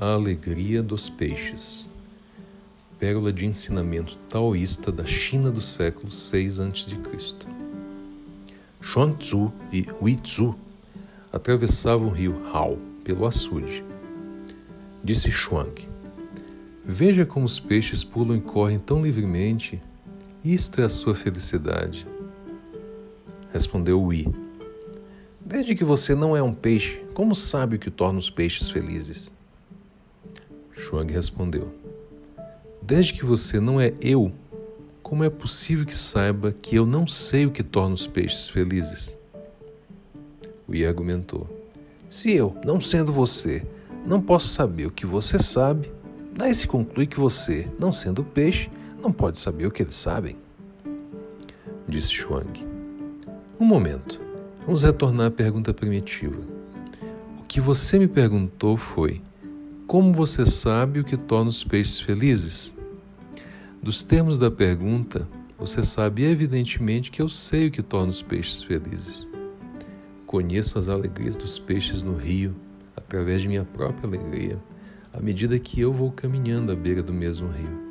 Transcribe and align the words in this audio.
A 0.00 0.12
alegria 0.12 0.80
dos 0.80 1.08
peixes. 1.08 1.90
Pérola 3.00 3.32
de 3.32 3.44
ensinamento 3.44 4.16
taoísta 4.28 4.92
da 4.92 5.04
China 5.04 5.50
do 5.50 5.60
século 5.60 6.12
6 6.12 6.60
a.C. 6.60 6.96
Xuanzhu 8.80 9.52
e 9.72 9.84
Huizhu 10.00 10.54
atravessavam 11.32 12.06
o 12.06 12.12
rio 12.12 12.40
Hao 12.46 12.78
pelo 13.02 13.26
açude. 13.26 13.84
Disse 15.02 15.32
Xuang: 15.32 15.88
Veja 16.84 17.26
como 17.26 17.44
os 17.44 17.58
peixes 17.58 18.04
pulam 18.04 18.36
e 18.36 18.40
correm 18.40 18.78
tão 18.78 19.02
livremente. 19.02 19.82
Isto 20.44 20.80
é 20.80 20.84
a 20.84 20.88
sua 20.88 21.16
felicidade. 21.16 22.06
Respondeu 23.52 24.00
Wi: 24.00 24.32
Desde 25.40 25.74
que 25.74 25.82
você 25.82 26.14
não 26.14 26.36
é 26.36 26.42
um 26.42 26.54
peixe, 26.54 27.02
como 27.12 27.34
sabe 27.34 27.74
o 27.74 27.78
que 27.80 27.90
torna 27.90 28.20
os 28.20 28.30
peixes 28.30 28.70
felizes? 28.70 29.36
Shuang 30.78 31.12
respondeu: 31.12 31.68
Desde 32.80 33.12
que 33.12 33.24
você 33.24 33.58
não 33.58 33.80
é 33.80 33.92
eu, 34.00 34.32
como 35.02 35.24
é 35.24 35.30
possível 35.30 35.84
que 35.84 35.94
saiba 35.94 36.52
que 36.52 36.76
eu 36.76 36.86
não 36.86 37.06
sei 37.06 37.46
o 37.46 37.50
que 37.50 37.62
torna 37.62 37.94
os 37.94 38.06
peixes 38.06 38.48
felizes? 38.48 39.18
I 40.68 40.86
argumentou: 40.86 41.48
Se 42.08 42.32
eu, 42.32 42.56
não 42.64 42.80
sendo 42.80 43.12
você, 43.12 43.66
não 44.06 44.22
posso 44.22 44.48
saber 44.48 44.86
o 44.86 44.90
que 44.90 45.04
você 45.04 45.38
sabe, 45.38 45.90
daí 46.34 46.54
se 46.54 46.68
conclui 46.68 47.06
que 47.06 47.18
você, 47.18 47.68
não 47.78 47.92
sendo 47.92 48.22
peixe, 48.22 48.70
não 49.02 49.12
pode 49.12 49.38
saber 49.38 49.66
o 49.66 49.70
que 49.70 49.82
eles 49.82 49.96
sabem. 49.96 50.36
Disse 51.88 52.12
Shuang. 52.12 52.66
Um 53.58 53.64
momento, 53.64 54.20
vamos 54.64 54.82
retornar 54.82 55.26
à 55.26 55.30
pergunta 55.30 55.74
primitiva. 55.74 56.40
O 57.40 57.42
que 57.44 57.60
você 57.60 57.98
me 57.98 58.06
perguntou 58.06 58.76
foi: 58.76 59.20
como 59.88 60.12
você 60.12 60.44
sabe 60.44 61.00
o 61.00 61.04
que 61.04 61.16
torna 61.16 61.48
os 61.48 61.64
peixes 61.64 61.98
felizes? 61.98 62.74
Dos 63.82 64.02
termos 64.02 64.36
da 64.36 64.50
pergunta, 64.50 65.26
você 65.58 65.82
sabe 65.82 66.24
evidentemente 66.24 67.10
que 67.10 67.22
eu 67.22 67.28
sei 67.28 67.68
o 67.68 67.70
que 67.70 67.82
torna 67.82 68.10
os 68.10 68.20
peixes 68.20 68.62
felizes. 68.62 69.30
Conheço 70.26 70.78
as 70.78 70.90
alegrias 70.90 71.38
dos 71.38 71.58
peixes 71.58 72.02
no 72.02 72.18
rio 72.18 72.54
através 72.94 73.40
de 73.40 73.48
minha 73.48 73.64
própria 73.64 74.06
alegria, 74.06 74.62
à 75.10 75.22
medida 75.22 75.58
que 75.58 75.80
eu 75.80 75.90
vou 75.90 76.12
caminhando 76.12 76.70
à 76.70 76.76
beira 76.76 77.02
do 77.02 77.14
mesmo 77.14 77.48
rio. 77.48 77.87